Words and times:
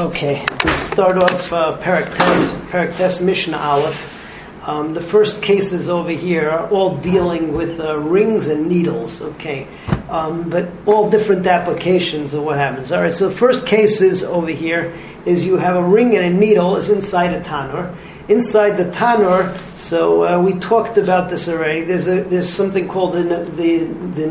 Okay, 0.00 0.42
we 0.64 0.70
start 0.78 1.18
off 1.18 1.52
uh, 1.52 1.76
Perek 1.76 2.96
Tes, 2.96 3.20
Mishnah 3.20 3.58
Aleph. 3.58 4.66
Um, 4.66 4.94
the 4.94 5.02
first 5.02 5.42
cases 5.42 5.90
over 5.90 6.08
here 6.08 6.48
are 6.48 6.70
all 6.70 6.96
dealing 6.96 7.52
with 7.52 7.78
uh, 7.78 7.98
rings 7.98 8.48
and 8.48 8.66
needles, 8.66 9.20
okay, 9.20 9.68
um, 10.08 10.48
but 10.48 10.70
all 10.86 11.10
different 11.10 11.46
applications 11.46 12.32
of 12.32 12.44
what 12.44 12.56
happens. 12.56 12.92
All 12.92 13.02
right, 13.02 13.12
so 13.12 13.28
the 13.28 13.36
first 13.36 13.66
case 13.66 14.00
is 14.00 14.22
over 14.22 14.48
here 14.48 14.94
is 15.26 15.44
you 15.44 15.58
have 15.58 15.76
a 15.76 15.86
ring 15.86 16.16
and 16.16 16.24
a 16.24 16.30
needle 16.30 16.76
is 16.76 16.88
inside 16.88 17.34
a 17.34 17.42
tanur. 17.42 17.94
Inside 18.26 18.78
the 18.78 18.90
tanur, 18.90 19.54
so 19.76 20.24
uh, 20.24 20.40
we 20.42 20.54
talked 20.60 20.96
about 20.96 21.28
this 21.28 21.46
already. 21.46 21.82
There's 21.82 22.06
a, 22.06 22.22
there's 22.22 22.48
something 22.48 22.88
called 22.88 23.12
the 23.12 23.22
the 23.22 23.84
the 23.84 24.24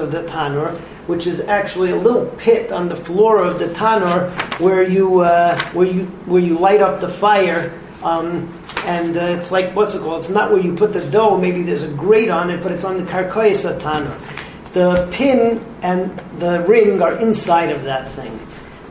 of 0.00 0.12
the 0.12 0.22
tanur, 0.28 0.80
which 1.06 1.26
is 1.26 1.40
actually 1.40 1.90
a 1.90 1.96
little 1.96 2.26
pit 2.38 2.72
on 2.72 2.88
the 2.88 2.96
floor 2.96 3.44
of 3.44 3.58
the 3.58 3.66
tanur 3.66 4.30
where 4.60 4.82
you 4.82 5.20
uh, 5.20 5.60
where 5.72 5.86
you 5.86 6.04
where 6.26 6.42
you 6.42 6.58
light 6.58 6.80
up 6.80 7.00
the 7.00 7.08
fire. 7.08 7.78
Um, 8.02 8.52
and 8.84 9.16
uh, 9.16 9.36
it's 9.38 9.52
like 9.52 9.74
what's 9.76 9.94
it 9.94 10.00
called? 10.00 10.20
It's 10.20 10.30
not 10.30 10.50
where 10.50 10.60
you 10.60 10.74
put 10.74 10.92
the 10.92 11.08
dough. 11.10 11.38
Maybe 11.38 11.62
there's 11.62 11.82
a 11.82 11.92
grate 11.92 12.30
on 12.30 12.50
it, 12.50 12.62
but 12.62 12.72
it's 12.72 12.84
on 12.84 12.96
the 12.96 13.04
karkois 13.04 13.64
tanur. 13.80 14.72
The 14.72 15.08
pin 15.12 15.62
and 15.82 16.18
the 16.38 16.64
ring 16.66 17.02
are 17.02 17.18
inside 17.18 17.70
of 17.70 17.84
that 17.84 18.08
thing. 18.08 18.38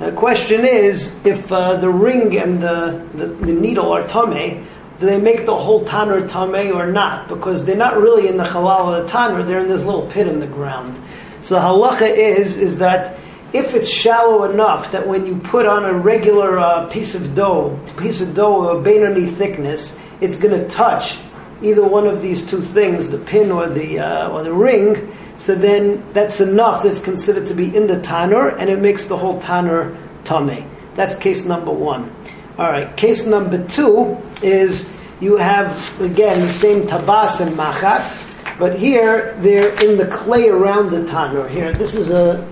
The 0.01 0.11
question 0.11 0.65
is, 0.65 1.23
if 1.25 1.51
uh, 1.51 1.75
the 1.75 1.89
ring 1.89 2.37
and 2.37 2.61
the, 2.61 3.07
the, 3.13 3.27
the 3.27 3.53
needle 3.53 3.91
are 3.91 4.01
tame, 4.07 4.65
do 4.99 5.05
they 5.05 5.19
make 5.19 5.45
the 5.45 5.55
whole 5.55 5.85
tanur 5.85 6.27
tame 6.27 6.75
or 6.75 6.91
not? 6.91 7.27
Because 7.27 7.65
they're 7.65 7.75
not 7.75 7.97
really 7.97 8.27
in 8.27 8.37
the 8.37 8.43
halal 8.43 8.99
of 8.99 9.05
the 9.05 9.11
tanur; 9.11 9.45
they're 9.45 9.59
in 9.59 9.67
this 9.67 9.83
little 9.83 10.07
pit 10.07 10.27
in 10.27 10.39
the 10.39 10.47
ground. 10.47 10.99
So 11.41 11.57
halacha 11.59 12.09
is 12.15 12.57
is 12.57 12.79
that 12.79 13.17
if 13.53 13.73
it's 13.73 13.89
shallow 13.89 14.49
enough 14.49 14.91
that 14.91 15.07
when 15.07 15.25
you 15.25 15.35
put 15.37 15.65
on 15.65 15.83
a 15.83 15.93
regular 15.93 16.59
uh, 16.59 16.87
piece 16.87 17.15
of 17.15 17.35
dough, 17.35 17.77
piece 17.97 18.21
of 18.21 18.33
dough 18.33 18.63
of 18.63 18.79
a 18.79 18.81
Benoni 18.81 19.25
thickness, 19.25 19.99
it's 20.21 20.37
going 20.37 20.57
to 20.57 20.67
touch 20.69 21.19
either 21.61 21.85
one 21.85 22.07
of 22.07 22.21
these 22.21 22.49
two 22.49 22.61
things, 22.61 23.09
the 23.09 23.17
pin 23.17 23.51
or 23.51 23.67
the 23.67 23.99
uh, 23.99 24.29
or 24.31 24.43
the 24.43 24.53
ring. 24.53 25.13
So 25.37 25.55
then 25.55 26.03
that's 26.13 26.39
enough 26.39 26.83
that's 26.83 27.01
considered 27.01 27.47
to 27.47 27.53
be 27.53 27.75
in 27.75 27.87
the 27.87 27.99
tanner, 28.01 28.49
and 28.49 28.69
it 28.69 28.79
makes 28.79 29.07
the 29.07 29.17
whole 29.17 29.41
tanner 29.41 29.97
tame. 30.23 30.69
That's 30.95 31.15
case 31.15 31.45
number 31.45 31.71
one. 31.71 32.13
All 32.57 32.69
right, 32.69 32.95
case 32.95 33.25
number 33.25 33.65
two 33.67 34.17
is 34.43 34.87
you 35.19 35.37
have 35.37 35.99
again 36.01 36.39
the 36.41 36.49
same 36.49 36.83
tabas 36.83 37.41
and 37.41 37.55
machat, 37.55 38.30
but 38.61 38.77
here 38.77 39.35
they're 39.39 39.73
in 39.83 39.97
the 39.97 40.05
clay 40.05 40.47
around 40.47 40.91
the 40.91 41.03
tanur. 41.05 41.49
Here, 41.49 41.73
this 41.73 41.95
is 41.95 42.11
a 42.11 42.47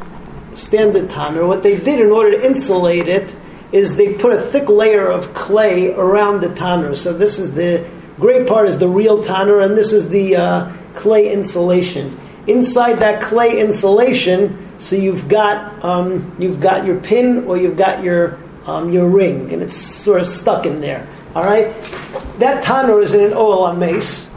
standard 0.54 1.08
tanur. 1.08 1.48
What 1.48 1.62
they 1.62 1.78
did 1.78 2.00
in 2.00 2.10
order 2.10 2.32
to 2.32 2.44
insulate 2.44 3.08
it 3.08 3.36
is 3.72 3.96
they 3.96 4.16
put 4.16 4.34
a 4.34 4.42
thick 4.42 4.70
layer 4.70 5.08
of 5.08 5.36
clay 5.36 5.94
around 5.94 6.42
the 6.42 6.50
tanur. 6.50 6.98
So 6.98 7.14
this 7.14 7.38
is 7.38 7.54
the 7.54 7.88
gray 8.20 8.44
part 8.44 8.68
is 8.68 8.80
the 8.80 8.88
real 8.88 9.24
tanur, 9.24 9.64
and 9.64 9.78
this 9.78 9.94
is 9.94 10.10
the 10.10 10.36
uh, 10.36 10.74
clay 10.96 11.32
insulation. 11.32 12.20
Inside 12.48 12.96
that 12.96 13.22
clay 13.22 13.60
insulation, 13.60 14.68
so 14.80 14.96
you've 14.96 15.28
got 15.30 15.86
um, 15.86 16.36
you've 16.40 16.60
got 16.60 16.88
your 16.88 17.00
pin 17.00 17.44
or 17.44 17.56
you've 17.56 17.78
got 17.78 18.04
your 18.04 18.40
um, 18.66 18.90
your 18.90 19.08
ring, 19.08 19.54
and 19.54 19.62
it's 19.62 19.76
sort 19.76 20.22
of 20.22 20.26
stuck 20.26 20.66
in 20.66 20.82
there. 20.82 21.08
All 21.36 21.44
right, 21.44 21.68
that 22.40 22.64
tanur 22.64 23.04
is 23.04 23.14
in 23.14 23.22
an 23.22 23.34
oil 23.34 23.72
mace, 23.74 24.29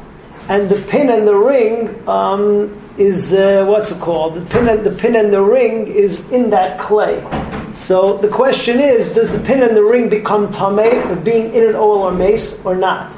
and 0.49 0.69
the 0.69 0.81
pin 0.89 1.11
and 1.11 1.27
the 1.27 1.37
ring 1.37 2.09
um, 2.09 2.79
is 2.99 3.33
uh, 3.33 3.65
what's 3.67 3.93
it 3.93 4.01
called? 4.01 4.35
The 4.35 4.47
pin 4.47 4.69
and 4.69 4.85
the 4.85 4.91
pin 4.91 5.17
and 5.17 5.33
the 5.33 5.43
ring 5.43 5.87
is 5.87 6.29
in 6.31 6.51
that 6.51 6.79
clay. 6.79 7.21
So 7.75 8.19
the 8.19 8.29
question 8.29 8.81
is, 8.81 9.15
does 9.15 9.33
the 9.33 9.41
pin 9.41 9.63
and 9.63 9.77
the 9.77 9.83
ring 9.83 10.09
become 10.09 10.49
tameh 10.49 11.25
being 11.25 11.55
in 11.55 11.69
an 11.69 11.75
oil 11.75 12.03
or 12.03 12.13
mace 12.13 12.63
or 12.65 12.75
not? 12.75 13.17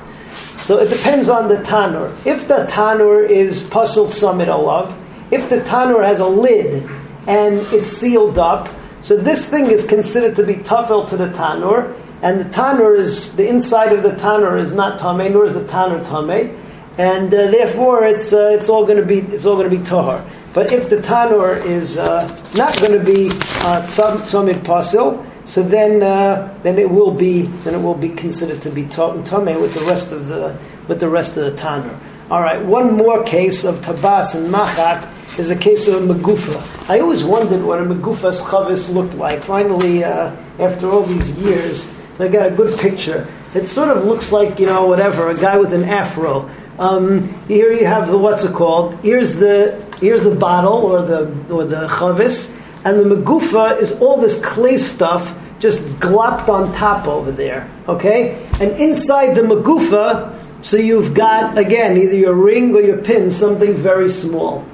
So 0.62 0.78
it 0.78 0.88
depends 0.88 1.28
on 1.28 1.48
the 1.48 1.56
tanur. 1.56 2.10
If 2.24 2.48
the 2.48 2.66
tanur 2.70 3.28
is 3.28 3.66
puzzled 3.68 4.12
summit 4.12 4.48
alav, 4.48 4.96
if 5.30 5.50
the 5.50 5.60
tanur 5.60 6.04
has 6.04 6.20
a 6.20 6.26
lid 6.26 6.88
and 7.26 7.58
it's 7.72 7.88
sealed 7.88 8.38
up, 8.38 8.68
so 9.02 9.16
this 9.16 9.48
thing 9.48 9.70
is 9.70 9.86
considered 9.86 10.36
to 10.36 10.42
be 10.42 10.54
tafel 10.54 11.08
to 11.10 11.16
the 11.16 11.28
tanur, 11.28 11.94
and 12.22 12.40
the 12.40 12.44
tanur 12.44 12.96
is 12.96 13.36
the 13.36 13.46
inside 13.46 13.92
of 13.92 14.02
the 14.02 14.12
tanur 14.12 14.58
is 14.58 14.74
not 14.74 14.98
tameh, 14.98 15.30
nor 15.30 15.44
is 15.44 15.54
the 15.54 15.64
tanur 15.64 16.02
tameh, 16.06 16.58
and 16.98 17.32
uh, 17.34 17.50
therefore 17.50 18.04
it's 18.04 18.32
uh, 18.32 18.56
it's 18.58 18.68
all 18.68 18.84
going 18.84 18.98
to 18.98 19.04
be 19.04 19.20
it's 19.34 19.46
all 19.46 19.56
going 19.56 19.70
to 19.70 19.76
be 19.76 19.84
tahar. 19.84 20.24
But 20.52 20.72
if 20.72 20.88
the 20.88 20.98
tanur 20.98 21.64
is 21.64 21.98
uh, 21.98 22.28
not 22.54 22.78
going 22.78 22.96
to 22.96 23.04
be 23.04 23.28
uh, 23.28 23.82
tzamid 23.86 24.62
pasil, 24.62 25.26
so 25.44 25.62
then 25.62 26.02
uh, 26.02 26.56
then 26.62 26.78
it 26.78 26.88
will 26.88 27.10
be 27.10 27.42
then 27.42 27.74
it 27.74 27.82
will 27.82 27.94
be 27.96 28.10
considered 28.10 28.62
to 28.62 28.70
be 28.70 28.84
tameh 28.84 29.60
with 29.60 29.74
the 29.74 29.84
rest 29.90 30.12
of 30.12 30.28
the 30.28 30.56
with 30.86 31.00
the 31.00 31.08
rest 31.08 31.36
of 31.36 31.44
the 31.44 31.60
tanur. 31.60 31.98
All 32.30 32.40
right, 32.40 32.64
one 32.64 32.96
more 32.96 33.22
case 33.24 33.64
of 33.64 33.80
tabas 33.80 34.34
and 34.34 34.52
machat 34.52 35.38
is 35.38 35.50
a 35.50 35.56
case 35.56 35.88
of 35.88 36.08
a 36.08 36.14
megufa. 36.14 36.88
I 36.88 37.00
always 37.00 37.22
wondered 37.24 37.62
what 37.62 37.80
a 37.80 37.84
megufa's 37.84 38.40
chavis 38.40 38.92
looked 38.92 39.14
like. 39.14 39.42
Finally, 39.42 40.04
uh, 40.04 40.34
after 40.58 40.88
all 40.88 41.02
these 41.02 41.36
years, 41.36 41.92
I 42.18 42.28
got 42.28 42.52
a 42.52 42.54
good 42.54 42.78
picture. 42.78 43.26
It 43.54 43.66
sort 43.66 43.94
of 43.94 44.04
looks 44.04 44.32
like 44.32 44.58
you 44.58 44.66
know 44.66 44.86
whatever 44.86 45.30
a 45.30 45.36
guy 45.36 45.58
with 45.58 45.74
an 45.74 45.84
afro. 45.84 46.48
Um, 46.78 47.32
here 47.46 47.72
you 47.72 47.86
have 47.86 48.08
the 48.08 48.18
what's 48.18 48.44
it 48.44 48.52
called? 48.52 48.98
Here's 49.00 49.36
the 49.36 49.84
here's 50.00 50.24
the 50.24 50.34
bottle 50.34 50.78
or 50.78 51.02
the 51.02 51.28
or 51.50 51.64
the 51.64 51.86
chavis, 51.88 52.56
and 52.84 52.98
the 52.98 53.16
megufa 53.16 53.80
is 53.80 53.92
all 54.00 54.20
this 54.20 54.40
clay 54.44 54.78
stuff 54.78 55.36
just 55.60 55.82
glopped 56.00 56.48
on 56.48 56.74
top 56.74 57.06
over 57.06 57.30
there. 57.30 57.70
Okay, 57.88 58.44
and 58.60 58.72
inside 58.72 59.34
the 59.34 59.42
megufa 59.42 60.34
so 60.64 60.78
you've 60.78 61.12
got, 61.12 61.58
again, 61.58 61.98
either 61.98 62.16
your 62.16 62.32
ring 62.32 62.74
or 62.74 62.80
your 62.80 62.96
pin, 62.96 63.30
something 63.30 63.74
very 63.74 64.08
small. 64.08 64.64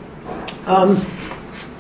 Um, 0.67 1.05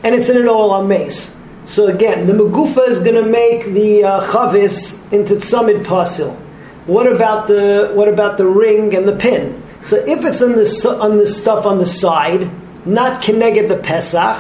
and 0.03 0.17
it's 0.17 0.29
in 0.29 0.37
an 0.37 0.49
oil 0.49 0.73
on 0.73 0.89
mace. 0.89 1.39
So 1.67 1.87
again, 1.87 2.27
the 2.27 2.33
Magufa 2.33 2.89
is 2.89 2.99
going 3.05 3.15
to 3.15 3.31
make 3.31 3.67
the 3.67 4.03
uh, 4.03 4.27
chavis 4.27 5.01
into 5.13 5.37
tzamid 5.37 5.85
pasil. 5.85 6.35
What 6.87 7.07
about 7.07 7.47
the 7.47 7.93
what 7.95 8.09
about 8.09 8.37
the 8.37 8.47
ring 8.47 8.97
and 8.97 9.07
the 9.07 9.15
pin? 9.15 9.63
So 9.83 9.97
if 9.97 10.25
it's 10.25 10.43
on 10.43 10.53
the 10.53 10.99
on 11.01 11.19
the 11.19 11.27
stuff 11.27 11.65
on 11.65 11.79
the 11.79 11.87
side, 11.87 12.51
not 12.87 13.23
connected 13.23 13.69
the 13.69 13.79
pesach, 13.79 14.39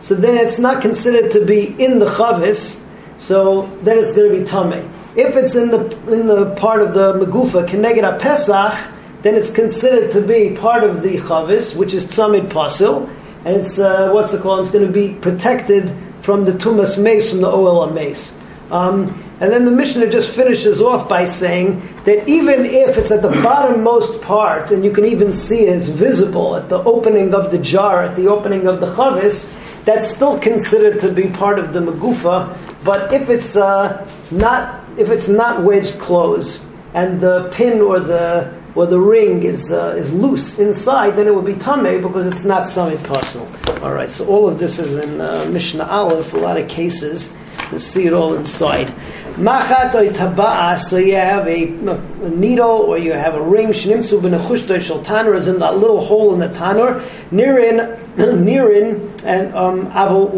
so 0.00 0.14
then 0.14 0.36
it's 0.36 0.58
not 0.58 0.82
considered 0.82 1.32
to 1.32 1.44
be 1.44 1.66
in 1.82 1.98
the 1.98 2.06
chavis. 2.06 2.82
So 3.18 3.66
then 3.82 3.98
it's 3.98 4.14
going 4.14 4.32
to 4.32 4.38
be 4.40 4.44
tummy. 4.44 4.88
If 5.14 5.36
it's 5.36 5.54
in 5.54 5.68
the 5.68 5.84
in 6.12 6.26
the 6.26 6.54
part 6.56 6.82
of 6.82 6.94
the 6.94 7.14
megufa 7.14 7.68
connected 7.68 8.04
a 8.04 8.18
pesach, 8.18 8.78
then 9.22 9.34
it's 9.34 9.50
considered 9.50 10.12
to 10.12 10.20
be 10.20 10.56
part 10.56 10.84
of 10.84 11.02
the 11.02 11.18
chavis, 11.18 11.76
which 11.76 11.94
is 11.94 12.06
tzamid 12.06 12.48
pasil, 12.48 13.08
and 13.44 13.56
it's 13.56 13.78
uh, 13.78 14.10
what's 14.12 14.34
it 14.34 14.42
called? 14.42 14.60
It's 14.60 14.70
going 14.70 14.86
to 14.86 14.92
be 14.92 15.14
protected 15.14 15.94
from 16.22 16.44
the 16.44 16.52
tumas 16.52 17.02
mace, 17.02 17.30
from 17.30 17.40
the 17.40 17.48
oil 17.48 17.90
mace. 17.90 18.36
Um, 18.70 19.22
and 19.40 19.52
then 19.52 19.64
the 19.64 19.70
Mishnah 19.70 20.08
just 20.08 20.30
finishes 20.30 20.80
off 20.80 21.08
by 21.08 21.24
saying 21.24 21.82
that 22.04 22.28
even 22.28 22.64
if 22.64 22.96
it's 22.96 23.10
at 23.10 23.22
the 23.22 23.28
bottommost 23.28 24.22
part, 24.22 24.70
and 24.70 24.84
you 24.84 24.92
can 24.92 25.04
even 25.04 25.34
see 25.34 25.66
it, 25.66 25.76
it's 25.76 25.88
visible 25.88 26.56
at 26.56 26.68
the 26.68 26.82
opening 26.84 27.34
of 27.34 27.50
the 27.50 27.58
jar, 27.58 28.04
at 28.04 28.16
the 28.16 28.28
opening 28.28 28.66
of 28.66 28.80
the 28.80 28.86
chavis, 28.94 29.52
that's 29.84 30.08
still 30.08 30.38
considered 30.38 31.00
to 31.00 31.12
be 31.12 31.28
part 31.28 31.58
of 31.58 31.72
the 31.72 31.80
magufa. 31.80 32.56
But 32.84 33.12
if 33.12 33.28
it's 33.28 33.56
uh, 33.56 34.08
not, 34.30 34.84
if 34.96 35.10
it's 35.10 35.28
not 35.28 35.64
wedged 35.64 35.98
close, 35.98 36.64
and 36.94 37.20
the 37.20 37.50
pin 37.52 37.80
or 37.80 38.00
the 38.00 38.52
or 38.74 38.86
the 38.86 38.98
ring 38.98 39.42
is 39.42 39.72
uh, 39.72 39.94
is 39.98 40.12
loose 40.12 40.58
inside, 40.58 41.16
then 41.16 41.26
it 41.26 41.34
would 41.34 41.44
be 41.44 41.54
tamei 41.54 42.00
because 42.00 42.26
it's 42.26 42.44
not 42.44 42.66
samei 42.66 42.96
pasul. 42.98 43.46
All 43.82 43.92
right, 43.92 44.10
so 44.10 44.26
all 44.26 44.48
of 44.48 44.58
this 44.58 44.78
is 44.78 44.94
in 45.02 45.20
uh, 45.20 45.48
Mishnah 45.50 45.84
Aleph. 45.84 46.32
A 46.32 46.36
lot 46.36 46.56
of 46.56 46.68
cases, 46.68 47.32
see 47.78 48.06
it 48.06 48.12
all 48.12 48.34
inside. 48.34 48.94
So 49.34 50.98
you 50.98 51.16
have 51.16 51.46
a, 51.46 51.64
a, 51.64 52.30
needle 52.30 52.68
or 52.68 52.98
you 52.98 53.12
have 53.12 53.34
a 53.34 53.42
ring. 53.42 53.68
Shnimsu 53.68 54.20
b'nechushto 54.20 54.80
shel 54.80 55.02
tanur 55.02 55.36
is 55.36 55.48
in 55.48 55.58
that 55.60 55.76
little 55.78 56.04
hole 56.04 56.34
in 56.34 56.38
the 56.38 56.48
tanur. 56.48 57.00
Nirin, 57.30 57.96
nirin, 58.16 59.24
and 59.24 59.54
um, 59.54 59.90
avol 59.92 60.30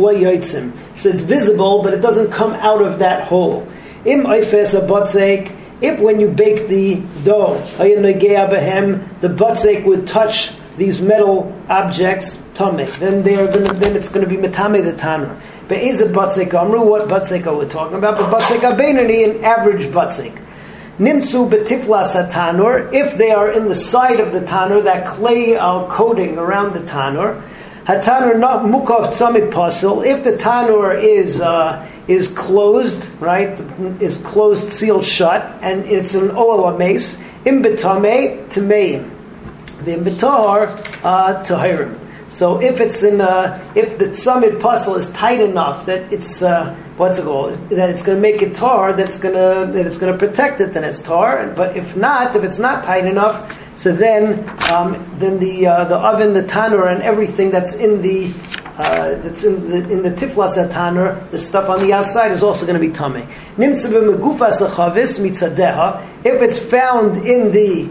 So 0.95 1.09
it's 1.09 1.23
visible, 1.23 1.83
but 1.83 1.93
it 1.93 2.01
doesn't 2.01 2.31
come 2.31 2.53
out 2.55 2.83
of 2.83 3.01
that 3.01 3.27
hole. 3.27 3.67
Im 4.05 4.27
a 4.27 4.43
if 5.81 6.01
when 6.01 6.21
you 6.21 6.29
bake 6.29 6.69
the 6.69 7.03
dough, 7.25 7.59
the 7.79 9.29
butzik 9.29 9.85
would 9.85 10.07
touch 10.07 10.53
these 10.77 11.01
metal 11.01 11.55
objects, 11.69 12.37
tameh, 12.55 12.99
then 12.99 13.23
they 13.23 13.37
are 13.37 13.47
gonna, 13.47 13.73
then 13.75 13.97
it's 13.97 14.09
going 14.09 14.27
to 14.27 14.31
be 14.31 14.41
metame 14.41 14.83
the 14.85 14.93
tanner. 14.93 15.41
But 15.69 15.79
is 15.79 16.01
a 16.01 16.07
butzik 16.07 16.53
amru? 16.53 16.85
What 16.85 17.09
butzik 17.09 17.47
are 17.47 17.57
we 17.57 17.67
talking 17.67 17.97
about? 17.97 18.19
But 18.19 18.31
butzik 18.31 18.61
abenani, 18.61 19.31
an 19.31 19.45
average 19.45 19.87
butzik. 19.87 20.39
Nimsu 20.99 21.49
betiflas 21.49 22.15
tanur. 22.31 22.93
If 22.93 23.17
they 23.17 23.31
are 23.31 23.51
in 23.51 23.67
the 23.67 23.75
side 23.75 24.21
of 24.21 24.33
the 24.33 24.41
tanur, 24.41 24.85
that 24.85 25.07
clay 25.07 25.57
uh, 25.57 25.87
coating 25.89 26.39
around 26.39 26.75
the 26.75 26.81
tanur. 26.81 27.43
Hatanur 27.85 28.39
not 28.39 28.65
mukov 28.65 29.09
tzamid 29.09 29.51
pasul. 29.51 30.05
If 30.05 30.23
the 30.23 30.33
tanur 30.33 31.03
is 31.03 31.41
uh, 31.41 31.87
is 32.09 32.29
closed, 32.29 33.11
right? 33.21 33.59
Is 34.01 34.19
closed, 34.19 34.69
sealed 34.69 35.05
shut, 35.05 35.51
and 35.63 35.85
it's 35.87 36.15
an 36.15 36.29
oel 36.31 36.79
mace. 36.79 37.21
Im 37.45 37.63
betame 37.63 38.47
tameim. 38.49 39.11
The 39.85 39.97
bitar 39.97 40.69
uh, 41.03 41.43
tahirim. 41.43 42.04
So 42.29 42.61
if 42.61 42.81
it's 42.81 43.03
in, 43.03 43.21
uh, 43.21 43.73
if 43.75 43.99
the 43.99 44.15
summit 44.15 44.61
puzzle 44.61 44.97
is 44.97 45.11
tight 45.11 45.41
enough 45.41 45.87
that 45.87 46.13
it's 46.13 46.43
uh, 46.43 46.75
what's 46.97 47.19
it 47.19 47.25
called, 47.25 47.71
that 47.71 47.91
it's 47.91 48.03
going 48.03 48.17
to 48.17 48.23
make 48.23 48.43
it 48.43 48.55
tar, 48.55 48.93
that's 48.93 49.19
going 49.19 49.35
to 49.35 49.73
that 49.73 49.87
it's 49.87 49.99
going 49.99 50.13
to 50.13 50.19
protect 50.19 50.61
it, 50.61 50.73
then 50.73 50.85
it's 50.85 51.03
tar. 51.03 51.47
But 51.55 51.77
if 51.77 51.97
not, 51.97 52.35
if 52.35 52.43
it's 52.43 52.59
not 52.59 52.85
tight 52.85 53.07
enough, 53.07 53.61
so 53.77 53.93
then 53.93 54.49
um, 54.71 55.05
then 55.19 55.39
the 55.39 55.67
uh, 55.67 55.85
the 55.85 55.97
oven, 55.97 56.33
the 56.33 56.47
tanner, 56.47 56.87
and 56.87 57.03
everything 57.03 57.51
that's 57.51 57.75
in 57.75 58.03
the 58.03 58.33
uh, 58.77 59.15
that's 59.23 59.45
in 59.45 59.71
the 59.71 59.89
in 59.91 60.03
the 60.03 60.11
tiflas 60.11 60.57
tanner, 60.73 61.21
the 61.31 61.39
stuff 61.39 61.69
on 61.69 61.81
the 61.81 61.93
outside 61.93 62.33
is 62.33 62.43
also 62.43 62.67
going 62.67 62.81
to 62.81 62.87
be 62.87 62.93
tummy. 62.93 63.27
If 66.27 66.43
it's 66.43 66.59
found 66.59 67.17
in 67.27 67.53
the 67.53 67.89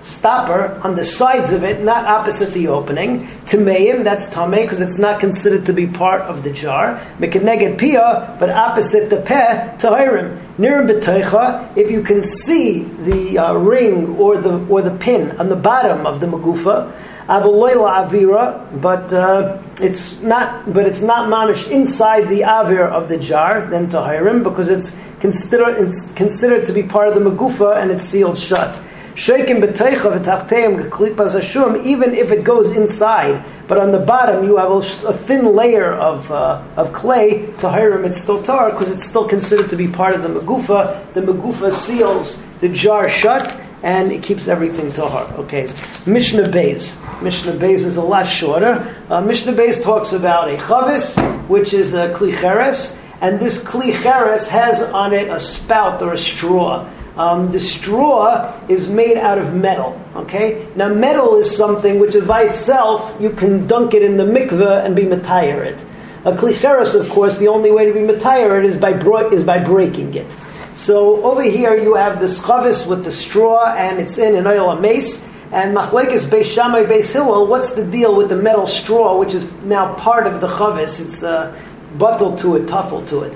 stopper 0.00 0.80
on 0.84 0.94
the 0.94 1.04
sides 1.04 1.52
of 1.52 1.64
it, 1.64 1.82
not 1.82 2.04
opposite 2.04 2.52
the 2.54 2.68
opening. 2.68 3.26
Tameim, 3.46 4.04
that's 4.04 4.28
tamei 4.30 4.62
because 4.62 4.80
it's 4.80 4.98
not 4.98 5.20
considered 5.20 5.66
to 5.66 5.72
be 5.72 5.86
part 5.86 6.22
of 6.22 6.44
the 6.44 6.52
jar. 6.52 7.00
Mekaneged 7.18 7.78
pia, 7.78 8.36
but 8.38 8.50
opposite 8.50 9.10
the 9.10 9.20
peh, 9.20 9.76
tahirim. 9.76 10.40
Nirim 10.56 10.88
b'teicha, 10.88 11.76
if 11.76 11.90
you 11.90 12.02
can 12.02 12.22
see 12.22 12.80
the 12.82 13.38
uh, 13.38 13.54
ring 13.54 14.16
or 14.16 14.38
the 14.38 14.64
or 14.66 14.82
the 14.82 14.96
pin 14.98 15.32
on 15.38 15.48
the 15.48 15.56
bottom 15.56 16.06
of 16.06 16.20
the 16.20 16.26
magufa, 16.26 16.92
avaloila 17.26 18.08
avira, 18.08 18.80
but 18.80 19.12
uh, 19.12 19.60
it's 19.80 20.20
not, 20.20 20.72
but 20.72 20.86
it's 20.86 21.02
not 21.02 21.28
mamish 21.28 21.70
inside 21.70 22.28
the 22.28 22.40
avir 22.40 22.88
of 22.88 23.08
the 23.08 23.18
jar, 23.18 23.62
then 23.66 23.88
tahirim, 23.88 24.42
because 24.42 24.68
it's 24.68 24.96
considered 25.20 25.78
it's 25.78 26.12
considered 26.12 26.66
to 26.66 26.72
be 26.72 26.82
part 26.82 27.08
of 27.08 27.14
the 27.14 27.20
magufa 27.20 27.80
and 27.80 27.90
it's 27.90 28.04
sealed 28.04 28.38
shut. 28.38 28.80
Sheikim 29.18 29.60
b'teicha 29.60 30.16
v'tachteim 30.16 30.88
klipas 30.90 31.34
hashum, 31.34 31.84
even 31.84 32.14
if 32.14 32.30
it 32.30 32.44
goes 32.44 32.70
inside, 32.70 33.44
but 33.66 33.76
on 33.76 33.90
the 33.90 33.98
bottom 33.98 34.44
you 34.44 34.58
have 34.58 34.70
a, 34.70 34.76
a 35.08 35.12
thin 35.12 35.56
layer 35.56 35.92
of, 35.92 36.30
uh, 36.30 36.62
of 36.76 36.92
clay, 36.92 37.42
tahirim, 37.58 38.06
it's 38.06 38.20
still 38.20 38.40
tar, 38.40 38.70
because 38.70 38.92
it's 38.92 39.04
still 39.04 39.26
considered 39.26 39.68
to 39.70 39.76
be 39.76 39.88
part 39.88 40.14
of 40.14 40.22
the 40.22 40.28
magufa. 40.28 41.12
The 41.14 41.22
magufa 41.22 41.72
seals 41.72 42.40
the 42.60 42.68
jar 42.68 43.08
shut, 43.08 43.60
and 43.82 44.12
it 44.12 44.22
keeps 44.22 44.46
everything 44.46 44.92
tahar. 44.92 45.24
Okay, 45.34 45.64
Mishnah 46.06 46.44
Beis. 46.44 46.96
Mishnah 47.20 47.54
Beis 47.54 47.84
is 47.84 47.96
a 47.96 48.02
lot 48.02 48.28
shorter. 48.28 48.96
Uh, 49.10 49.20
Mishnah 49.20 49.52
Beis 49.52 49.82
talks 49.82 50.12
about 50.12 50.48
a 50.48 50.56
chavis, 50.58 51.18
which 51.48 51.74
is 51.74 51.92
a 51.92 52.14
klicheres, 52.14 52.96
and 53.20 53.40
this 53.40 53.60
klicheres 53.64 54.46
has 54.46 54.80
on 54.80 55.12
it 55.12 55.26
a 55.26 55.40
spout 55.40 56.00
or 56.02 56.12
a 56.12 56.16
straw. 56.16 56.88
Um, 57.18 57.50
the 57.50 57.58
straw 57.58 58.54
is 58.68 58.88
made 58.88 59.16
out 59.16 59.38
of 59.38 59.52
metal. 59.52 60.00
Okay, 60.14 60.68
now 60.76 60.94
metal 60.94 61.34
is 61.34 61.54
something 61.54 61.98
which, 61.98 62.14
by 62.26 62.44
itself, 62.44 63.16
you 63.20 63.30
can 63.30 63.66
dunk 63.66 63.92
it 63.92 64.02
in 64.02 64.16
the 64.16 64.24
mikveh 64.24 64.84
and 64.84 64.94
be 64.94 65.02
matayir 65.02 65.64
it. 65.66 65.78
A 66.24 66.32
klicheres, 66.32 66.94
of 66.94 67.08
course, 67.10 67.38
the 67.38 67.48
only 67.48 67.72
way 67.72 67.86
to 67.86 67.92
be 67.92 68.00
matayir 68.00 68.60
it 68.60 68.64
is 68.64 68.76
by 68.76 68.92
bro- 68.92 69.30
is 69.30 69.42
by 69.42 69.58
breaking 69.62 70.14
it. 70.14 70.30
So 70.76 71.24
over 71.24 71.42
here 71.42 71.74
you 71.74 71.96
have 71.96 72.20
this 72.20 72.38
chavis 72.40 72.88
with 72.88 73.04
the 73.04 73.10
straw, 73.10 73.74
and 73.74 73.98
it's 73.98 74.16
in 74.16 74.36
an 74.36 74.46
oil 74.46 74.76
mace. 74.76 75.26
And 75.50 75.76
machlekes 75.76 76.26
beis 76.26 76.44
Shammai 76.44 76.84
beis 76.84 77.12
Hillel, 77.12 77.48
what's 77.48 77.72
the 77.72 77.84
deal 77.84 78.14
with 78.14 78.28
the 78.28 78.36
metal 78.36 78.66
straw, 78.66 79.18
which 79.18 79.34
is 79.34 79.44
now 79.64 79.94
part 79.94 80.28
of 80.28 80.40
the 80.40 80.46
chavis? 80.46 81.00
It's 81.00 81.24
uh, 81.24 81.58
buttle 81.96 82.36
to 82.36 82.54
it, 82.56 82.66
tuffle 82.66 83.04
to 83.08 83.22
it. 83.22 83.32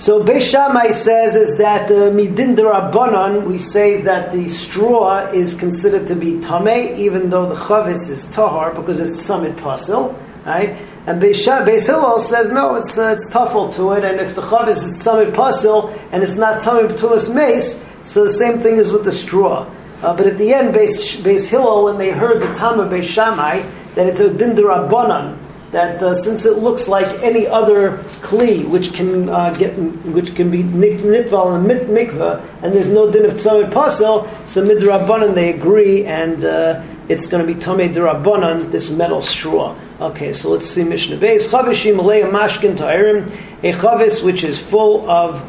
So 0.00 0.24
Beis 0.24 0.50
Shammai 0.50 0.92
says 0.92 1.36
is 1.36 1.58
that 1.58 1.90
uh, 1.90 2.10
midin 2.10 2.56
derabanan 2.56 3.44
we 3.44 3.58
say 3.58 4.00
that 4.00 4.32
the 4.32 4.48
straw 4.48 5.30
is 5.30 5.52
considered 5.52 6.06
to 6.06 6.16
be 6.16 6.40
tame, 6.40 6.98
even 6.98 7.28
though 7.28 7.44
the 7.44 7.54
chavis 7.54 8.08
is 8.08 8.24
tahar 8.30 8.72
because 8.72 8.98
it's 8.98 9.22
tzamid 9.28 9.56
pasil, 9.56 10.16
right? 10.46 10.70
And 11.06 11.20
Beis, 11.20 11.46
Beis 11.66 11.84
Hillel 11.84 12.18
says 12.18 12.50
no, 12.50 12.76
it's 12.76 12.96
uh, 12.96 13.14
it's 13.14 13.28
tuffle 13.28 13.74
to 13.74 13.92
it, 13.92 14.02
and 14.02 14.20
if 14.20 14.34
the 14.34 14.40
chavis 14.40 14.82
is 14.82 15.02
tzamid 15.04 15.32
pasil 15.32 15.94
and 16.12 16.22
it's 16.22 16.36
not 16.36 16.62
tame 16.62 16.88
tuas 16.96 17.28
mace, 17.34 17.84
so 18.02 18.24
the 18.24 18.30
same 18.30 18.58
thing 18.60 18.78
is 18.78 18.92
with 18.92 19.04
the 19.04 19.12
straw. 19.12 19.70
Uh, 20.00 20.16
but 20.16 20.26
at 20.26 20.38
the 20.38 20.54
end, 20.54 20.74
Beis, 20.74 21.20
Beis 21.20 21.46
Hillel, 21.46 21.84
when 21.84 21.98
they 21.98 22.10
heard 22.10 22.40
the 22.40 22.50
Tama 22.54 22.86
Beis 22.86 23.02
Shammai, 23.04 23.60
that 23.96 24.06
it's 24.06 24.20
a 24.20 24.30
dindarabanan, 24.30 25.36
that 25.72 26.02
uh, 26.02 26.14
since 26.14 26.44
it 26.46 26.58
looks 26.58 26.88
like 26.88 27.06
any 27.22 27.46
other 27.46 27.98
kli 28.22 28.68
which 28.68 28.92
can 28.92 29.28
uh, 29.28 29.52
get 29.54 29.72
which 30.06 30.34
can 30.34 30.50
be 30.50 30.62
nitval 30.62 31.54
and 31.54 31.66
mit 31.66 31.86
mikvah, 31.86 32.44
and 32.62 32.74
there's 32.74 32.90
no 32.90 33.10
din 33.10 33.24
of 33.24 33.34
tzamid 33.34 33.70
pasel, 33.70 34.28
so 34.48 34.66
midrabanan 34.66 35.34
they 35.34 35.52
agree, 35.52 36.04
and 36.06 36.44
uh, 36.44 36.82
it's 37.08 37.26
going 37.26 37.46
to 37.46 37.52
be 37.52 37.58
tamei 37.58 37.92
derabanan 37.92 38.70
this 38.70 38.90
metal 38.90 39.22
straw. 39.22 39.76
Okay, 40.00 40.32
so 40.32 40.50
let's 40.50 40.66
see 40.66 40.82
Mishnah 40.82 41.18
Beis 41.18 41.48
chavishim 41.48 41.98
alei 41.98 42.28
mashkin 42.28 42.76
ta'irim, 42.76 43.30
a 43.62 43.72
chavis 43.72 44.24
which 44.24 44.42
is 44.42 44.60
full 44.60 45.08
of 45.08 45.40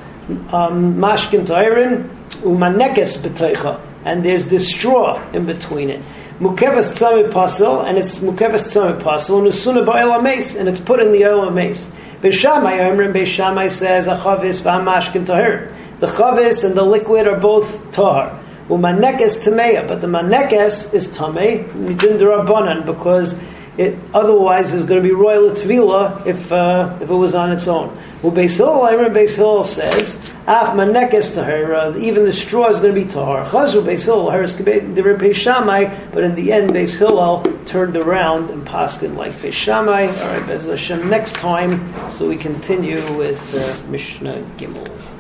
um, 0.54 0.96
mashkin 0.96 1.48
ta'irim 1.48 2.10
umanekes 2.42 3.18
b'teicha, 3.18 3.84
and 4.06 4.24
there's 4.24 4.50
this 4.50 4.70
straw 4.70 5.20
in 5.32 5.46
between 5.46 5.90
it. 5.90 6.04
Mukeves 6.42 6.98
tzami 6.98 7.32
pasul, 7.32 7.88
and 7.88 8.00
it's 8.00 8.18
mukeves 8.18 8.66
tzami 8.66 9.00
pasul, 9.00 9.44
and 9.44 9.48
usuna 9.50 9.86
ba'el 9.86 10.24
mace, 10.24 10.56
and 10.56 10.68
it's 10.68 10.80
put 10.80 11.00
in 11.00 11.12
the 11.12 11.24
oil 11.24 11.52
mace. 11.52 11.88
Beis 12.20 12.34
Shammai, 12.34 12.80
Amrim 12.80 13.14
Beis 13.14 13.28
Shammai 13.28 13.68
says, 13.68 14.08
a 14.08 14.18
chavis 14.18 14.64
v'amashkin 14.64 15.24
tahir. 15.24 15.72
The 16.00 16.08
chavis 16.08 16.64
and 16.64 16.74
the 16.76 16.82
liquid 16.82 17.28
are 17.28 17.40
both 17.40 17.92
tahar. 17.92 18.40
Umanekes 18.70 19.48
tameya, 19.48 19.88
but 19.88 20.02
the 20.02 20.08
manekes 20.08 20.92
is 20.96 21.10
tamei, 21.10 21.64
midin 21.74 22.18
derabanan, 22.18 22.88
because 22.88 23.36
it 23.78 23.98
otherwise 24.14 24.74
is 24.74 24.84
going 24.84 25.02
to 25.02 25.08
be 25.08 25.14
royal 25.14 25.52
tvila 25.52 26.26
if 26.26 26.52
uh, 26.52 26.98
if 27.02 27.10
it 27.10 27.14
was 27.14 27.34
on 27.34 27.52
its 27.52 27.68
own. 27.68 27.98
Well, 28.22 28.32
Beis 28.32 28.56
Hillel, 28.56 28.84
I 28.84 28.92
remember 28.92 29.20
Beis 29.20 29.36
Hillel 29.36 29.64
says, 29.64 30.16
"Af 30.46 30.76
manekes 30.76 31.34
tahir." 31.34 31.98
Even 31.98 32.26
the 32.26 32.34
straw 32.34 32.70
is 32.70 32.80
going 32.80 32.94
to 32.94 33.02
be 33.02 33.08
tahar. 33.08 33.48
Chazru 33.48 33.82
Beis 33.82 34.06
Hillel, 34.06 34.30
Haris 34.30 34.54
Beis 34.54 35.36
Shammai, 35.36 35.86
but 36.14 36.24
in 36.24 36.36
the 36.36 36.52
end, 36.52 36.72
Beis 36.72 36.98
Hillel 36.98 37.44
turned 37.66 37.98
around 37.98 38.50
and 38.50 38.68
paskin 38.68 39.16
like 39.16 39.32
Beis 39.34 39.54
Shammai. 39.54 40.08
All 40.08 40.14
right, 40.14 40.46
Bez 40.46 40.68
Hashem 40.68 41.10
next 41.10 41.36
time. 41.36 42.12
So 42.12 42.28
we 42.28 42.38
continue 42.38 43.02
with 43.16 43.56
uh, 43.56 43.90
Mishnah 43.90 44.44
Gimel. 44.58 45.11